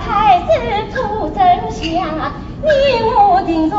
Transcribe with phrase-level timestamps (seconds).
[0.00, 0.46] 太子
[0.92, 2.68] 出真相，你
[3.02, 3.76] 我定在